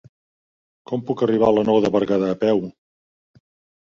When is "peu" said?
2.47-2.67